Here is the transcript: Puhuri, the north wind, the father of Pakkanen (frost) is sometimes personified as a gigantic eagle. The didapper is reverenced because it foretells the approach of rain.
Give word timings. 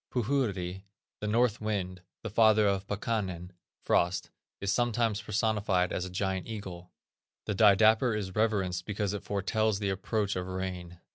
Puhuri, 0.11 0.81
the 1.19 1.27
north 1.27 1.61
wind, 1.61 2.01
the 2.23 2.29
father 2.31 2.65
of 2.67 2.87
Pakkanen 2.87 3.51
(frost) 3.83 4.31
is 4.59 4.73
sometimes 4.73 5.21
personified 5.21 5.93
as 5.93 6.05
a 6.05 6.09
gigantic 6.09 6.51
eagle. 6.51 6.91
The 7.45 7.53
didapper 7.53 8.15
is 8.15 8.33
reverenced 8.33 8.85
because 8.87 9.13
it 9.13 9.21
foretells 9.21 9.77
the 9.77 9.89
approach 9.91 10.35
of 10.35 10.47
rain. 10.47 10.99